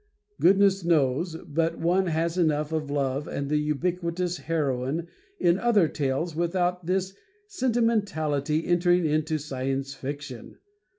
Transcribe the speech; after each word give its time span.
Goodness 0.39 0.83
knows, 0.83 1.35
but 1.45 1.77
one 1.77 2.07
has 2.07 2.35
enough 2.35 2.71
of 2.71 2.89
love 2.89 3.27
and 3.27 3.49
the 3.51 3.57
ubiquitous 3.59 4.37
heroine 4.37 5.07
in 5.39 5.59
other 5.59 5.87
tales 5.87 6.35
without 6.35 6.87
this 6.87 7.13
sentimentality 7.45 8.65
entering 8.65 9.05
into 9.05 9.37
Science 9.37 9.93
Fiction. 9.93 10.57